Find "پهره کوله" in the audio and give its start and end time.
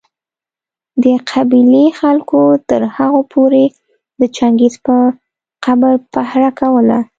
6.13-6.99